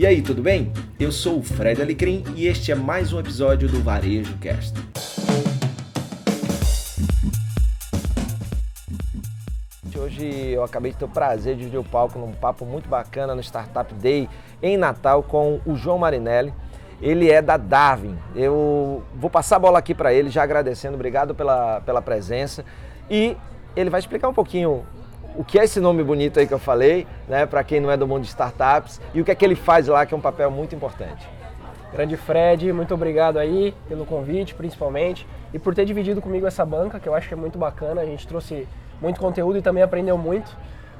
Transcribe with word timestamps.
E 0.00 0.06
aí, 0.06 0.22
tudo 0.22 0.40
bem? 0.40 0.72
Eu 0.98 1.12
sou 1.12 1.40
o 1.40 1.42
Fred 1.42 1.82
Alecrim 1.82 2.24
e 2.34 2.46
este 2.46 2.72
é 2.72 2.74
mais 2.74 3.12
um 3.12 3.20
episódio 3.20 3.68
do 3.68 3.82
Varejo 3.82 4.34
Cast. 4.38 4.72
Hoje 9.94 10.52
eu 10.52 10.64
acabei 10.64 10.92
de 10.92 10.96
ter 10.96 11.04
o 11.04 11.08
prazer 11.08 11.52
de 11.52 11.58
dividir 11.58 11.78
o 11.78 11.84
palco 11.84 12.18
num 12.18 12.32
papo 12.32 12.64
muito 12.64 12.88
bacana 12.88 13.34
no 13.34 13.42
Startup 13.42 13.92
Day 13.92 14.26
em 14.62 14.78
Natal 14.78 15.22
com 15.22 15.60
o 15.66 15.76
João 15.76 15.98
Marinelli. 15.98 16.54
Ele 17.02 17.30
é 17.30 17.42
da 17.42 17.58
Darwin. 17.58 18.16
Eu 18.34 19.02
vou 19.14 19.28
passar 19.28 19.56
a 19.56 19.58
bola 19.58 19.78
aqui 19.78 19.94
para 19.94 20.14
ele, 20.14 20.30
já 20.30 20.42
agradecendo, 20.42 20.94
obrigado 20.94 21.34
pela, 21.34 21.82
pela 21.82 22.00
presença. 22.00 22.64
E 23.10 23.36
ele 23.76 23.90
vai 23.90 24.00
explicar 24.00 24.30
um 24.30 24.34
pouquinho 24.34 24.82
o 25.36 25.44
que 25.44 25.58
é 25.58 25.64
esse 25.64 25.80
nome 25.80 26.02
bonito 26.02 26.38
aí 26.38 26.46
que 26.46 26.54
eu 26.54 26.58
falei, 26.58 27.06
né, 27.28 27.46
para 27.46 27.62
quem 27.62 27.80
não 27.80 27.90
é 27.90 27.96
do 27.96 28.06
mundo 28.06 28.22
de 28.22 28.28
startups, 28.28 29.00
e 29.14 29.20
o 29.20 29.24
que 29.24 29.30
é 29.30 29.34
que 29.34 29.44
ele 29.44 29.54
faz 29.54 29.86
lá, 29.86 30.04
que 30.04 30.12
é 30.12 30.16
um 30.16 30.20
papel 30.20 30.50
muito 30.50 30.74
importante. 30.74 31.28
Grande 31.92 32.16
Fred, 32.16 32.72
muito 32.72 32.94
obrigado 32.94 33.36
aí 33.38 33.74
pelo 33.88 34.06
convite, 34.06 34.54
principalmente, 34.54 35.26
e 35.52 35.58
por 35.58 35.74
ter 35.74 35.84
dividido 35.84 36.22
comigo 36.22 36.46
essa 36.46 36.64
banca, 36.64 37.00
que 37.00 37.08
eu 37.08 37.14
acho 37.14 37.26
que 37.26 37.34
é 37.34 37.36
muito 37.36 37.58
bacana. 37.58 38.00
A 38.00 38.06
gente 38.06 38.28
trouxe 38.28 38.68
muito 39.00 39.18
conteúdo 39.18 39.58
e 39.58 39.62
também 39.62 39.82
aprendeu 39.82 40.16
muito. 40.16 40.56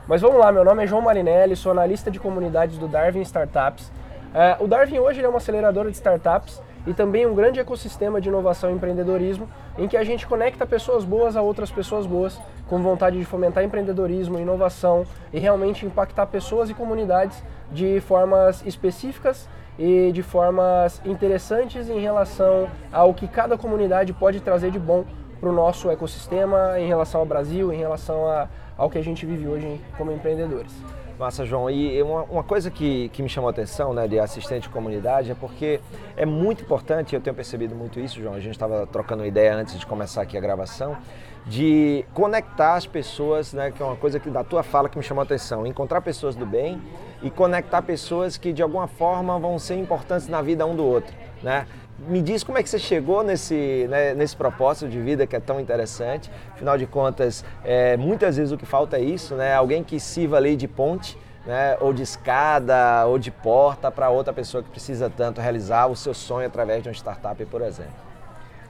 Mas 0.08 0.20
vamos 0.20 0.40
lá, 0.40 0.50
meu 0.50 0.64
nome 0.64 0.82
é 0.82 0.86
João 0.86 1.02
Marinelli, 1.02 1.54
sou 1.54 1.70
analista 1.70 2.10
de 2.10 2.18
comunidades 2.18 2.76
do 2.76 2.88
Darwin 2.88 3.20
Startups. 3.20 3.92
É, 4.34 4.56
o 4.58 4.66
Darwin 4.66 4.98
hoje 4.98 5.22
é 5.22 5.28
uma 5.28 5.38
aceleradora 5.38 5.90
de 5.90 5.96
startups 5.96 6.60
e 6.86 6.94
também 6.94 7.26
um 7.26 7.34
grande 7.34 7.60
ecossistema 7.60 8.20
de 8.20 8.28
inovação 8.28 8.70
e 8.70 8.74
empreendedorismo 8.74 9.48
em 9.78 9.86
que 9.86 9.96
a 9.96 10.04
gente 10.04 10.26
conecta 10.26 10.66
pessoas 10.66 11.04
boas 11.04 11.36
a 11.36 11.42
outras 11.42 11.70
pessoas 11.70 12.06
boas 12.06 12.40
com 12.68 12.82
vontade 12.82 13.18
de 13.18 13.24
fomentar 13.24 13.64
empreendedorismo, 13.64 14.38
inovação 14.38 15.04
e 15.32 15.38
realmente 15.38 15.84
impactar 15.84 16.26
pessoas 16.26 16.70
e 16.70 16.74
comunidades 16.74 17.42
de 17.70 18.00
formas 18.00 18.64
específicas 18.66 19.48
e 19.78 20.10
de 20.12 20.22
formas 20.22 21.00
interessantes 21.04 21.88
em 21.88 22.00
relação 22.00 22.68
ao 22.92 23.14
que 23.14 23.26
cada 23.26 23.56
comunidade 23.56 24.12
pode 24.12 24.40
trazer 24.40 24.70
de 24.70 24.78
bom 24.78 25.04
para 25.40 25.48
o 25.48 25.52
nosso 25.52 25.90
ecossistema, 25.90 26.78
em 26.78 26.86
relação 26.86 27.20
ao 27.20 27.26
Brasil, 27.26 27.72
em 27.72 27.78
relação 27.78 28.26
a, 28.26 28.48
ao 28.76 28.90
que 28.90 28.98
a 28.98 29.02
gente 29.02 29.24
vive 29.24 29.48
hoje 29.48 29.80
como 29.96 30.12
empreendedores. 30.12 30.72
Massa, 31.18 31.44
João. 31.44 31.68
E 31.68 32.02
uma, 32.02 32.22
uma 32.22 32.42
coisa 32.42 32.70
que, 32.70 33.10
que 33.10 33.22
me 33.22 33.28
chamou 33.28 33.48
a 33.48 33.50
atenção, 33.50 33.92
né, 33.92 34.08
de 34.08 34.18
assistente 34.18 34.62
de 34.62 34.68
comunidade, 34.70 35.30
é 35.30 35.34
porque 35.34 35.78
é 36.16 36.24
muito 36.24 36.62
importante, 36.62 37.14
eu 37.14 37.20
tenho 37.20 37.36
percebido 37.36 37.74
muito 37.74 38.00
isso, 38.00 38.18
João, 38.22 38.34
a 38.34 38.40
gente 38.40 38.52
estava 38.52 38.86
trocando 38.86 39.26
ideia 39.26 39.54
antes 39.54 39.78
de 39.78 39.84
começar 39.84 40.22
aqui 40.22 40.38
a 40.38 40.40
gravação, 40.40 40.96
de 41.44 42.06
conectar 42.14 42.74
as 42.74 42.86
pessoas, 42.86 43.52
né, 43.52 43.70
que 43.70 43.82
é 43.82 43.84
uma 43.84 43.96
coisa 43.96 44.18
que 44.18 44.30
da 44.30 44.42
tua 44.42 44.62
fala 44.62 44.88
que 44.88 44.96
me 44.96 45.04
chamou 45.04 45.20
a 45.20 45.24
atenção, 45.24 45.66
encontrar 45.66 46.00
pessoas 46.00 46.34
do 46.34 46.46
bem 46.46 46.80
e 47.22 47.30
conectar 47.30 47.82
pessoas 47.82 48.38
que 48.38 48.50
de 48.50 48.62
alguma 48.62 48.86
forma 48.86 49.38
vão 49.38 49.58
ser 49.58 49.76
importantes 49.76 50.26
na 50.26 50.40
vida 50.40 50.64
um 50.64 50.74
do 50.74 50.84
outro, 50.86 51.14
né? 51.42 51.66
Me 52.08 52.22
diz 52.22 52.42
como 52.42 52.56
é 52.56 52.62
que 52.62 52.68
você 52.68 52.78
chegou 52.78 53.22
nesse, 53.22 53.86
né, 53.90 54.14
nesse 54.14 54.34
propósito 54.34 54.88
de 54.88 54.98
vida 54.98 55.26
que 55.26 55.36
é 55.36 55.40
tão 55.40 55.60
interessante. 55.60 56.30
Afinal 56.54 56.78
de 56.78 56.86
contas, 56.86 57.44
é, 57.62 57.94
muitas 57.96 58.38
vezes 58.38 58.52
o 58.52 58.56
que 58.56 58.64
falta 58.64 58.96
é 58.96 59.02
isso, 59.02 59.34
né? 59.34 59.54
Alguém 59.54 59.84
que 59.84 60.00
sirva 60.00 60.38
ali 60.38 60.56
de 60.56 60.66
ponte, 60.66 61.18
né? 61.44 61.76
ou 61.78 61.92
de 61.92 62.02
escada, 62.02 63.06
ou 63.06 63.18
de 63.18 63.30
porta 63.30 63.90
para 63.90 64.08
outra 64.08 64.32
pessoa 64.32 64.62
que 64.62 64.70
precisa 64.70 65.10
tanto 65.10 65.40
realizar 65.40 65.88
o 65.88 65.96
seu 65.96 66.14
sonho 66.14 66.46
através 66.46 66.82
de 66.82 66.88
uma 66.88 66.94
startup, 66.94 67.44
por 67.46 67.60
exemplo. 67.60 67.92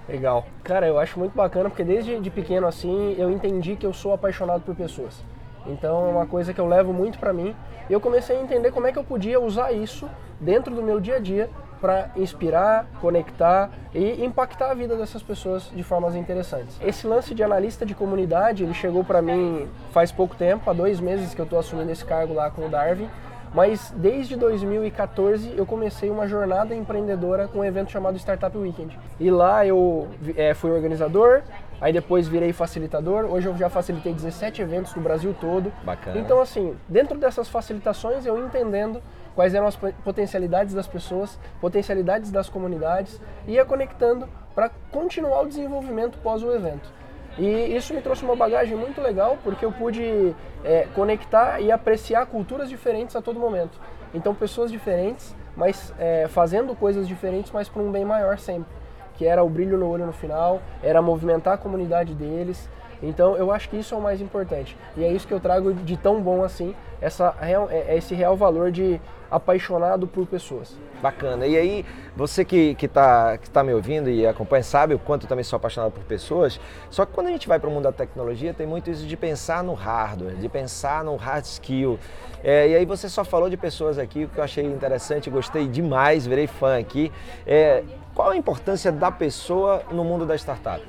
Legal. 0.08 0.44
Cara, 0.64 0.88
eu 0.88 0.98
acho 0.98 1.18
muito 1.18 1.34
bacana 1.34 1.70
porque 1.70 1.84
desde 1.84 2.18
de 2.18 2.30
pequeno 2.30 2.66
assim 2.66 3.14
eu 3.16 3.30
entendi 3.30 3.76
que 3.76 3.86
eu 3.86 3.92
sou 3.92 4.12
apaixonado 4.12 4.62
por 4.62 4.74
pessoas. 4.74 5.22
Então 5.66 6.08
é 6.08 6.10
uma 6.10 6.26
coisa 6.26 6.52
que 6.52 6.60
eu 6.60 6.66
levo 6.66 6.92
muito 6.92 7.18
para 7.18 7.32
mim. 7.32 7.54
Eu 7.88 8.00
comecei 8.00 8.36
a 8.36 8.40
entender 8.40 8.72
como 8.72 8.88
é 8.88 8.92
que 8.92 8.98
eu 8.98 9.04
podia 9.04 9.38
usar 9.38 9.70
isso 9.70 10.08
dentro 10.40 10.74
do 10.74 10.82
meu 10.82 10.98
dia 10.98 11.16
a 11.16 11.18
dia 11.20 11.48
para 11.80 12.10
inspirar, 12.16 12.86
conectar 13.00 13.70
e 13.94 14.24
impactar 14.24 14.70
a 14.70 14.74
vida 14.74 14.96
dessas 14.96 15.22
pessoas 15.22 15.70
de 15.74 15.82
formas 15.82 16.14
interessantes. 16.14 16.76
Esse 16.80 17.06
lance 17.06 17.34
de 17.34 17.42
analista 17.42 17.86
de 17.86 17.94
comunidade, 17.94 18.62
ele 18.62 18.74
chegou 18.74 19.02
para 19.02 19.22
mim 19.22 19.68
faz 19.92 20.12
pouco 20.12 20.36
tempo, 20.36 20.68
há 20.68 20.72
dois 20.72 21.00
meses 21.00 21.34
que 21.34 21.40
eu 21.40 21.44
estou 21.44 21.58
assumindo 21.58 21.90
esse 21.90 22.04
cargo 22.04 22.34
lá 22.34 22.50
com 22.50 22.66
o 22.66 22.68
Darwin, 22.68 23.08
mas 23.52 23.92
desde 23.96 24.36
2014 24.36 25.54
eu 25.56 25.66
comecei 25.66 26.08
uma 26.08 26.28
jornada 26.28 26.74
empreendedora 26.74 27.48
com 27.48 27.60
um 27.60 27.64
evento 27.64 27.90
chamado 27.90 28.16
Startup 28.16 28.56
Weekend. 28.56 28.96
E 29.18 29.30
lá 29.30 29.66
eu 29.66 30.08
é, 30.36 30.54
fui 30.54 30.70
organizador, 30.70 31.42
aí 31.80 31.92
depois 31.92 32.28
virei 32.28 32.52
facilitador. 32.52 33.24
Hoje 33.24 33.48
eu 33.48 33.56
já 33.56 33.68
facilitei 33.68 34.12
17 34.12 34.62
eventos 34.62 34.94
no 34.94 35.02
Brasil 35.02 35.34
todo. 35.40 35.72
Bacana. 35.82 36.18
Então, 36.18 36.40
assim, 36.40 36.76
dentro 36.88 37.18
dessas 37.18 37.48
facilitações, 37.48 38.26
eu 38.26 38.38
entendendo 38.38 39.02
quais 39.34 39.54
eram 39.54 39.66
as 39.66 39.76
potencialidades 39.76 40.74
das 40.74 40.86
pessoas, 40.86 41.38
potencialidades 41.60 42.30
das 42.30 42.48
comunidades, 42.48 43.20
e 43.46 43.52
ia 43.52 43.64
conectando 43.64 44.28
para 44.54 44.70
continuar 44.90 45.42
o 45.42 45.46
desenvolvimento 45.46 46.18
pós 46.18 46.42
o 46.42 46.52
evento. 46.52 46.92
E 47.38 47.74
isso 47.74 47.94
me 47.94 48.02
trouxe 48.02 48.24
uma 48.24 48.36
bagagem 48.36 48.76
muito 48.76 49.00
legal, 49.00 49.38
porque 49.42 49.64
eu 49.64 49.72
pude 49.72 50.34
é, 50.64 50.86
conectar 50.94 51.60
e 51.60 51.70
apreciar 51.70 52.26
culturas 52.26 52.68
diferentes 52.68 53.14
a 53.16 53.22
todo 53.22 53.38
momento. 53.38 53.80
Então, 54.12 54.34
pessoas 54.34 54.70
diferentes, 54.70 55.34
mas 55.56 55.94
é, 55.98 56.26
fazendo 56.28 56.74
coisas 56.74 57.06
diferentes, 57.06 57.52
mas 57.52 57.68
para 57.68 57.80
um 57.80 57.90
bem 57.90 58.04
maior 58.04 58.38
sempre. 58.38 58.79
Que 59.20 59.26
era 59.26 59.44
o 59.44 59.50
brilho 59.50 59.76
no 59.76 59.86
olho 59.86 60.06
no 60.06 60.14
final, 60.14 60.62
era 60.82 61.02
movimentar 61.02 61.52
a 61.52 61.58
comunidade 61.58 62.14
deles, 62.14 62.70
então 63.02 63.36
eu 63.36 63.50
acho 63.50 63.68
que 63.68 63.76
isso 63.76 63.94
é 63.94 63.98
o 63.98 64.00
mais 64.00 64.20
importante. 64.20 64.76
E 64.96 65.04
é 65.04 65.12
isso 65.12 65.26
que 65.26 65.34
eu 65.34 65.40
trago 65.40 65.72
de 65.72 65.96
tão 65.96 66.20
bom 66.20 66.44
assim, 66.44 66.74
essa 67.00 67.30
real, 67.40 67.68
é, 67.70 67.94
é 67.94 67.96
esse 67.96 68.14
real 68.14 68.36
valor 68.36 68.70
de 68.70 69.00
apaixonado 69.30 70.06
por 70.06 70.26
pessoas. 70.26 70.76
Bacana. 71.00 71.46
E 71.46 71.56
aí, 71.56 71.86
você 72.16 72.44
que 72.44 72.76
está 72.80 73.38
que 73.38 73.48
tá 73.48 73.62
me 73.62 73.72
ouvindo 73.72 74.10
e 74.10 74.26
acompanha, 74.26 74.62
sabe 74.62 74.94
o 74.94 74.98
quanto 74.98 75.24
eu 75.24 75.28
também 75.28 75.44
sou 75.44 75.56
apaixonado 75.56 75.92
por 75.92 76.02
pessoas. 76.02 76.60
Só 76.90 77.06
que 77.06 77.12
quando 77.12 77.28
a 77.28 77.30
gente 77.30 77.46
vai 77.48 77.58
para 77.58 77.68
o 77.68 77.72
mundo 77.72 77.84
da 77.84 77.92
tecnologia, 77.92 78.52
tem 78.52 78.66
muito 78.66 78.90
isso 78.90 79.06
de 79.06 79.16
pensar 79.16 79.62
no 79.62 79.72
hardware, 79.72 80.34
de 80.34 80.48
pensar 80.48 81.04
no 81.04 81.16
hard 81.16 81.44
skill. 81.44 81.98
É, 82.42 82.68
e 82.68 82.76
aí 82.76 82.84
você 82.84 83.08
só 83.08 83.24
falou 83.24 83.48
de 83.48 83.56
pessoas 83.56 83.98
aqui, 83.98 84.24
o 84.24 84.28
que 84.28 84.38
eu 84.38 84.44
achei 84.44 84.64
interessante, 84.64 85.30
gostei 85.30 85.68
demais, 85.68 86.26
virei 86.26 86.46
fã 86.46 86.78
aqui. 86.78 87.12
É, 87.46 87.84
qual 88.14 88.30
a 88.30 88.36
importância 88.36 88.90
da 88.90 89.10
pessoa 89.10 89.82
no 89.90 90.04
mundo 90.04 90.26
da 90.26 90.34
startup? 90.36 90.84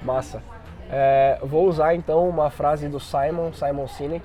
Massa. 0.00 0.42
É, 0.90 1.38
vou 1.42 1.66
usar 1.66 1.94
então 1.94 2.28
uma 2.28 2.50
frase 2.50 2.88
do 2.88 2.98
Simon, 2.98 3.52
Simon 3.52 3.86
Sinek, 3.86 4.24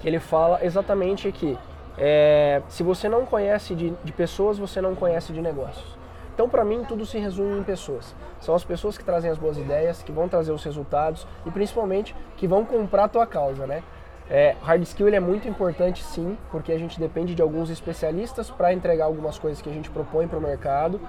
que 0.00 0.08
ele 0.08 0.18
fala 0.18 0.64
exatamente 0.64 1.30
que 1.30 1.56
é, 1.96 2.62
se 2.68 2.82
você 2.82 3.08
não 3.08 3.26
conhece 3.26 3.74
de, 3.74 3.90
de 4.02 4.12
pessoas, 4.12 4.58
você 4.58 4.80
não 4.80 4.94
conhece 4.94 5.32
de 5.32 5.40
negócios. 5.40 5.98
Então, 6.34 6.48
para 6.48 6.64
mim, 6.64 6.84
tudo 6.88 7.04
se 7.04 7.18
resume 7.18 7.58
em 7.58 7.62
pessoas. 7.62 8.14
São 8.40 8.54
as 8.54 8.64
pessoas 8.64 8.96
que 8.96 9.04
trazem 9.04 9.30
as 9.30 9.36
boas 9.36 9.58
ideias, 9.58 10.02
que 10.02 10.10
vão 10.10 10.26
trazer 10.26 10.52
os 10.52 10.64
resultados 10.64 11.26
e 11.44 11.50
principalmente 11.50 12.16
que 12.36 12.46
vão 12.46 12.64
comprar 12.64 13.04
a 13.04 13.08
tua 13.08 13.26
causa, 13.26 13.66
né? 13.66 13.82
É, 14.30 14.54
hard 14.62 14.82
skill 14.82 15.08
ele 15.08 15.16
é 15.16 15.20
muito 15.20 15.48
importante 15.48 16.02
sim, 16.02 16.38
porque 16.50 16.72
a 16.72 16.78
gente 16.78 16.98
depende 16.98 17.34
de 17.34 17.42
alguns 17.42 17.68
especialistas 17.68 18.48
para 18.48 18.72
entregar 18.72 19.04
algumas 19.04 19.38
coisas 19.38 19.60
que 19.60 19.68
a 19.68 19.72
gente 19.72 19.90
propõe 19.90 20.28
para 20.28 20.38
o 20.38 20.40
mercado, 20.40 21.00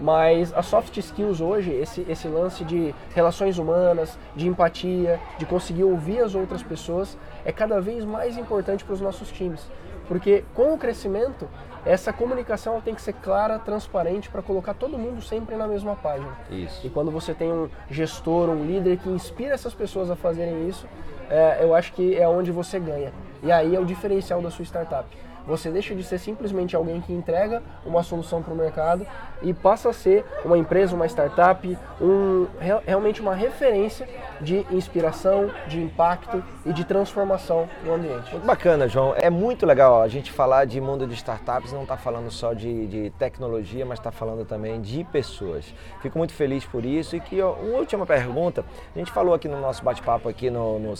mas 0.00 0.52
as 0.54 0.66
soft 0.66 0.96
skills 0.96 1.40
hoje, 1.40 1.70
esse, 1.72 2.06
esse 2.08 2.26
lance 2.26 2.64
de 2.64 2.94
relações 3.14 3.58
humanas, 3.58 4.18
de 4.34 4.48
empatia, 4.48 5.20
de 5.38 5.44
conseguir 5.44 5.84
ouvir 5.84 6.20
as 6.20 6.34
outras 6.34 6.62
pessoas, 6.62 7.18
é 7.44 7.52
cada 7.52 7.80
vez 7.80 8.04
mais 8.04 8.36
importante 8.36 8.84
para 8.84 8.94
os 8.94 9.00
nossos 9.00 9.30
times. 9.30 9.60
Porque 10.08 10.42
com 10.54 10.74
o 10.74 10.78
crescimento, 10.78 11.48
essa 11.84 12.12
comunicação 12.12 12.80
tem 12.80 12.94
que 12.94 13.02
ser 13.02 13.12
clara, 13.12 13.58
transparente, 13.58 14.28
para 14.28 14.42
colocar 14.42 14.74
todo 14.74 14.98
mundo 14.98 15.22
sempre 15.22 15.54
na 15.54 15.68
mesma 15.68 15.94
página. 15.94 16.36
Isso. 16.50 16.84
E 16.84 16.90
quando 16.90 17.10
você 17.10 17.32
tem 17.32 17.52
um 17.52 17.68
gestor, 17.88 18.48
um 18.48 18.64
líder 18.64 18.98
que 18.98 19.08
inspira 19.08 19.54
essas 19.54 19.72
pessoas 19.72 20.10
a 20.10 20.16
fazerem 20.16 20.68
isso, 20.68 20.86
é, 21.28 21.58
eu 21.62 21.74
acho 21.74 21.92
que 21.92 22.16
é 22.16 22.26
onde 22.26 22.50
você 22.50 22.80
ganha. 22.80 23.12
E 23.42 23.52
aí 23.52 23.76
é 23.76 23.80
o 23.80 23.84
diferencial 23.84 24.42
da 24.42 24.50
sua 24.50 24.64
startup. 24.64 25.06
Você 25.46 25.70
deixa 25.70 25.94
de 25.94 26.02
ser 26.02 26.18
simplesmente 26.18 26.76
alguém 26.76 27.00
que 27.00 27.12
entrega 27.12 27.62
uma 27.84 28.02
solução 28.02 28.42
para 28.42 28.52
o 28.52 28.56
mercado 28.56 29.06
e 29.42 29.54
passa 29.54 29.90
a 29.90 29.92
ser 29.92 30.24
uma 30.44 30.58
empresa, 30.58 30.94
uma 30.94 31.06
startup, 31.06 31.78
um, 32.00 32.46
realmente 32.86 33.20
uma 33.20 33.34
referência 33.34 34.08
de 34.40 34.66
inspiração, 34.70 35.50
de 35.66 35.80
impacto 35.80 36.42
e 36.64 36.72
de 36.72 36.84
transformação 36.84 37.68
no 37.84 37.94
ambiente. 37.94 38.30
Muito 38.32 38.46
bacana, 38.46 38.88
João. 38.88 39.14
É 39.16 39.30
muito 39.30 39.66
legal 39.66 40.02
a 40.02 40.08
gente 40.08 40.30
falar 40.30 40.64
de 40.66 40.80
mundo 40.80 41.06
de 41.06 41.14
startups, 41.14 41.72
não 41.72 41.82
está 41.82 41.96
falando 41.96 42.30
só 42.30 42.52
de, 42.52 42.86
de 42.86 43.10
tecnologia, 43.18 43.84
mas 43.84 43.98
está 43.98 44.10
falando 44.10 44.44
também 44.44 44.80
de 44.80 45.04
pessoas. 45.04 45.74
Fico 46.00 46.18
muito 46.18 46.32
feliz 46.32 46.64
por 46.64 46.84
isso. 46.84 47.16
E 47.16 47.20
que, 47.20 47.40
ó, 47.40 47.52
uma 47.52 47.78
última 47.78 48.06
pergunta, 48.06 48.64
a 48.94 48.98
gente 48.98 49.10
falou 49.10 49.34
aqui 49.34 49.48
no 49.48 49.60
nosso 49.60 49.82
bate-papo 49.84 50.28
aqui 50.28 50.50
no, 50.50 50.78
no 50.78 50.94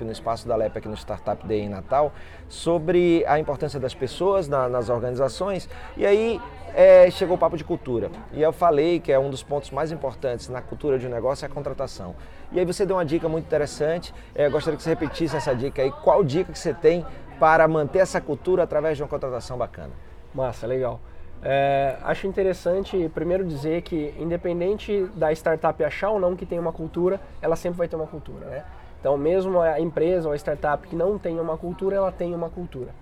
no 0.00 0.12
espaço 0.12 0.46
da 0.46 0.56
Lep 0.56 0.76
aqui 0.76 0.88
no 0.88 0.96
Startup 0.96 1.46
Day 1.46 1.60
em 1.60 1.68
Natal, 1.68 2.12
sobre 2.48 3.24
a 3.26 3.38
importância 3.38 3.71
das 3.78 3.94
pessoas 3.94 4.48
na, 4.48 4.68
nas 4.68 4.88
organizações. 4.88 5.68
E 5.96 6.06
aí 6.06 6.40
é, 6.74 7.10
chegou 7.10 7.36
o 7.36 7.38
papo 7.38 7.56
de 7.56 7.64
cultura. 7.64 8.10
E 8.32 8.42
eu 8.42 8.52
falei 8.52 9.00
que 9.00 9.12
é 9.12 9.18
um 9.18 9.30
dos 9.30 9.42
pontos 9.42 9.70
mais 9.70 9.92
importantes 9.92 10.48
na 10.48 10.60
cultura 10.60 10.98
de 10.98 11.06
um 11.06 11.10
negócio 11.10 11.44
é 11.44 11.48
a 11.48 11.50
contratação. 11.50 12.14
E 12.50 12.58
aí 12.58 12.64
você 12.64 12.84
deu 12.84 12.96
uma 12.96 13.04
dica 13.04 13.28
muito 13.28 13.46
interessante. 13.46 14.14
É, 14.34 14.48
gostaria 14.48 14.76
que 14.76 14.82
você 14.82 14.90
repetisse 14.90 15.36
essa 15.36 15.54
dica 15.54 15.82
aí. 15.82 15.90
Qual 15.90 16.22
dica 16.22 16.52
que 16.52 16.58
você 16.58 16.74
tem 16.74 17.04
para 17.38 17.66
manter 17.66 18.00
essa 18.00 18.20
cultura 18.20 18.62
através 18.62 18.96
de 18.96 19.02
uma 19.02 19.08
contratação 19.08 19.56
bacana? 19.56 19.90
Massa, 20.34 20.66
legal. 20.66 21.00
É, 21.44 21.96
acho 22.02 22.28
interessante 22.28 23.10
primeiro 23.12 23.44
dizer 23.44 23.82
que 23.82 24.14
independente 24.16 25.08
da 25.16 25.32
startup 25.32 25.82
achar 25.82 26.10
ou 26.10 26.20
não 26.20 26.36
que 26.36 26.46
tem 26.46 26.58
uma 26.58 26.72
cultura, 26.72 27.20
ela 27.40 27.56
sempre 27.56 27.78
vai 27.78 27.88
ter 27.88 27.96
uma 27.96 28.06
cultura, 28.06 28.46
né? 28.46 28.64
Então 29.00 29.18
mesmo 29.18 29.60
a 29.60 29.80
empresa 29.80 30.28
ou 30.28 30.32
a 30.32 30.36
startup 30.36 30.86
que 30.86 30.94
não 30.94 31.18
tem 31.18 31.40
uma 31.40 31.58
cultura, 31.58 31.96
ela 31.96 32.12
tem 32.12 32.32
uma 32.32 32.48
cultura. 32.48 32.94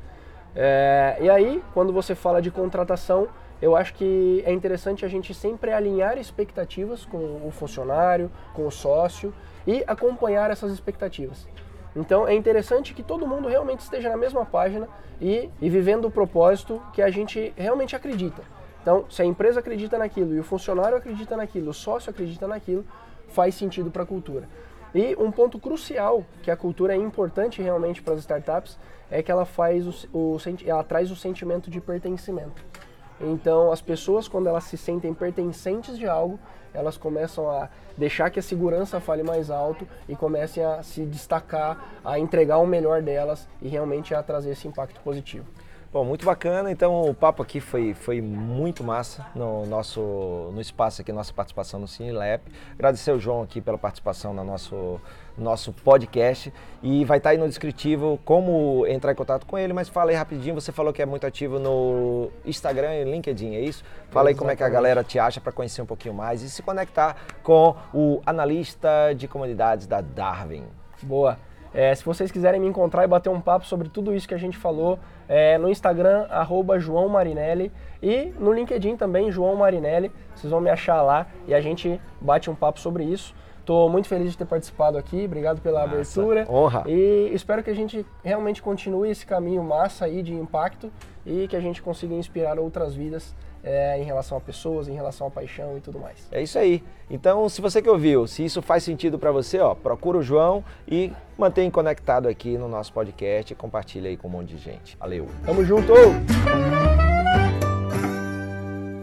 É, 0.54 1.16
e 1.20 1.30
aí, 1.30 1.62
quando 1.72 1.92
você 1.92 2.14
fala 2.14 2.42
de 2.42 2.50
contratação, 2.50 3.28
eu 3.60 3.76
acho 3.76 3.94
que 3.94 4.42
é 4.46 4.52
interessante 4.52 5.04
a 5.04 5.08
gente 5.08 5.34
sempre 5.34 5.72
alinhar 5.72 6.18
expectativas 6.18 7.04
com 7.04 7.46
o 7.46 7.50
funcionário, 7.50 8.30
com 8.54 8.66
o 8.66 8.70
sócio 8.70 9.34
e 9.66 9.84
acompanhar 9.86 10.50
essas 10.50 10.72
expectativas. 10.72 11.46
Então 11.94 12.26
é 12.26 12.34
interessante 12.34 12.94
que 12.94 13.02
todo 13.02 13.26
mundo 13.26 13.48
realmente 13.48 13.80
esteja 13.80 14.08
na 14.08 14.16
mesma 14.16 14.46
página 14.46 14.88
e, 15.20 15.50
e 15.60 15.68
vivendo 15.68 16.06
o 16.06 16.10
propósito 16.10 16.80
que 16.92 17.02
a 17.02 17.10
gente 17.10 17.52
realmente 17.56 17.94
acredita. 17.94 18.42
Então, 18.80 19.04
se 19.10 19.20
a 19.20 19.24
empresa 19.24 19.60
acredita 19.60 19.98
naquilo 19.98 20.34
e 20.34 20.40
o 20.40 20.44
funcionário 20.44 20.96
acredita 20.96 21.36
naquilo, 21.36 21.70
o 21.70 21.74
sócio 21.74 22.08
acredita 22.08 22.46
naquilo, 22.48 22.84
faz 23.28 23.54
sentido 23.54 23.90
para 23.90 24.04
a 24.04 24.06
cultura. 24.06 24.48
E 24.94 25.14
um 25.16 25.30
ponto 25.30 25.58
crucial 25.58 26.24
que 26.42 26.50
a 26.50 26.56
cultura 26.56 26.94
é 26.94 26.96
importante 26.96 27.62
realmente 27.62 28.02
para 28.02 28.14
as 28.14 28.20
startups 28.20 28.78
é 29.10 29.22
que 29.22 29.30
ela 29.30 29.44
faz 29.44 29.86
o, 29.86 30.08
o 30.16 30.36
ela 30.64 30.82
traz 30.82 31.10
o 31.10 31.16
sentimento 31.16 31.70
de 31.70 31.80
pertencimento. 31.80 32.64
Então, 33.20 33.70
as 33.70 33.80
pessoas 33.80 34.26
quando 34.26 34.48
elas 34.48 34.64
se 34.64 34.76
sentem 34.76 35.12
pertencentes 35.12 35.98
de 35.98 36.06
algo, 36.06 36.40
elas 36.72 36.96
começam 36.96 37.50
a 37.50 37.68
deixar 37.96 38.30
que 38.30 38.38
a 38.38 38.42
segurança 38.42 38.98
fale 39.00 39.22
mais 39.22 39.50
alto 39.50 39.86
e 40.08 40.16
comecem 40.16 40.64
a 40.64 40.82
se 40.82 41.04
destacar, 41.04 42.00
a 42.04 42.18
entregar 42.18 42.58
o 42.58 42.66
melhor 42.66 43.02
delas 43.02 43.48
e 43.60 43.68
realmente 43.68 44.14
a 44.14 44.22
trazer 44.22 44.50
esse 44.50 44.66
impacto 44.66 45.00
positivo. 45.02 45.46
Bom, 45.92 46.04
muito 46.04 46.24
bacana. 46.24 46.70
Então 46.70 47.02
o 47.02 47.12
papo 47.12 47.42
aqui 47.42 47.58
foi, 47.58 47.94
foi 47.94 48.20
muito 48.20 48.84
massa 48.84 49.26
no 49.34 49.66
nosso 49.66 50.00
no 50.52 50.60
espaço 50.60 51.02
aqui, 51.02 51.10
nossa 51.10 51.32
participação 51.32 51.80
no 51.80 51.88
CineLab. 51.88 52.40
Agradecer 52.74 53.10
ao 53.10 53.18
João 53.18 53.42
aqui 53.42 53.60
pela 53.60 53.76
participação 53.76 54.32
no 54.32 54.44
nosso, 54.44 55.00
nosso 55.36 55.72
podcast. 55.72 56.52
E 56.80 57.04
vai 57.04 57.18
estar 57.18 57.30
aí 57.30 57.38
no 57.38 57.48
descritivo 57.48 58.20
como 58.24 58.86
entrar 58.86 59.10
em 59.10 59.16
contato 59.16 59.44
com 59.44 59.58
ele, 59.58 59.72
mas 59.72 59.88
fala 59.88 60.12
aí 60.12 60.16
rapidinho. 60.16 60.54
Você 60.54 60.70
falou 60.70 60.92
que 60.92 61.02
é 61.02 61.06
muito 61.06 61.26
ativo 61.26 61.58
no 61.58 62.30
Instagram 62.44 62.94
e 62.94 63.04
LinkedIn, 63.04 63.56
é 63.56 63.60
isso? 63.60 63.82
Fala 64.10 64.28
aí 64.28 64.34
como 64.36 64.52
é 64.52 64.54
que 64.54 64.62
a 64.62 64.68
galera 64.68 65.02
te 65.02 65.18
acha 65.18 65.40
para 65.40 65.50
conhecer 65.50 65.82
um 65.82 65.86
pouquinho 65.86 66.14
mais 66.14 66.40
e 66.40 66.48
se 66.48 66.62
conectar 66.62 67.16
com 67.42 67.74
o 67.92 68.22
analista 68.24 69.12
de 69.16 69.26
comunidades 69.26 69.88
da 69.88 70.00
Darwin. 70.00 70.66
Boa. 71.02 71.49
É, 71.72 71.94
se 71.94 72.04
vocês 72.04 72.30
quiserem 72.30 72.60
me 72.60 72.66
encontrar 72.66 73.04
e 73.04 73.06
bater 73.06 73.30
um 73.30 73.40
papo 73.40 73.66
sobre 73.66 73.88
tudo 73.88 74.14
isso 74.14 74.26
que 74.26 74.34
a 74.34 74.38
gente 74.38 74.56
falou, 74.56 74.98
é, 75.28 75.56
no 75.56 75.68
Instagram, 75.68 76.26
arroba 76.28 76.78
João 76.78 77.08
Marinelli, 77.08 77.72
e 78.02 78.32
no 78.38 78.52
LinkedIn 78.52 78.96
também, 78.96 79.30
João 79.30 79.54
Marinelli, 79.56 80.10
vocês 80.34 80.50
vão 80.50 80.60
me 80.60 80.70
achar 80.70 81.00
lá 81.02 81.26
e 81.46 81.54
a 81.54 81.60
gente 81.60 82.00
bate 82.20 82.50
um 82.50 82.54
papo 82.54 82.80
sobre 82.80 83.04
isso. 83.04 83.34
Estou 83.60 83.88
muito 83.88 84.08
feliz 84.08 84.32
de 84.32 84.38
ter 84.38 84.46
participado 84.46 84.98
aqui, 84.98 85.24
obrigado 85.26 85.60
pela 85.60 85.80
massa, 85.80 85.92
abertura. 85.94 86.46
Honra. 86.50 86.82
E 86.86 87.30
espero 87.32 87.62
que 87.62 87.70
a 87.70 87.74
gente 87.74 88.04
realmente 88.24 88.60
continue 88.60 89.10
esse 89.10 89.24
caminho 89.24 89.62
massa 89.62 90.06
aí 90.06 90.22
de 90.22 90.34
impacto 90.34 90.90
e 91.24 91.46
que 91.46 91.54
a 91.54 91.60
gente 91.60 91.80
consiga 91.80 92.14
inspirar 92.14 92.58
outras 92.58 92.94
vidas 92.94 93.34
é, 93.62 93.98
em 94.00 94.04
relação 94.04 94.38
a 94.38 94.40
pessoas, 94.40 94.88
em 94.88 94.94
relação 94.94 95.26
à 95.26 95.30
paixão 95.30 95.76
e 95.76 95.80
tudo 95.80 95.98
mais. 95.98 96.28
É 96.30 96.42
isso 96.42 96.58
aí. 96.58 96.82
Então, 97.10 97.48
se 97.48 97.60
você 97.60 97.82
que 97.82 97.88
ouviu, 97.88 98.26
se 98.26 98.44
isso 98.44 98.62
faz 98.62 98.82
sentido 98.82 99.18
para 99.18 99.32
você, 99.32 99.58
ó, 99.58 99.74
procura 99.74 100.18
o 100.18 100.22
João 100.22 100.64
e 100.86 101.12
mantém 101.36 101.70
conectado 101.70 102.28
aqui 102.28 102.56
no 102.56 102.68
nosso 102.68 102.92
podcast 102.92 103.52
e 103.52 103.56
compartilha 103.56 104.08
aí 104.08 104.16
com 104.16 104.28
um 104.28 104.30
monte 104.30 104.54
de 104.54 104.58
gente. 104.58 104.96
Valeu. 104.96 105.26
Tamo 105.44 105.64
junto! 105.64 105.92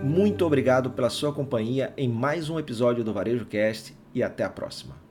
Muito 0.04 0.46
obrigado 0.46 0.92
pela 0.92 1.10
sua 1.10 1.34
companhia 1.34 1.94
em 1.98 2.08
mais 2.08 2.50
um 2.50 2.58
episódio 2.58 3.04
do 3.04 3.14
Varejo 3.14 3.46
Cast 3.46 3.96
e 4.14 4.24
até 4.24 4.44
a 4.44 4.50
próxima. 4.50 5.07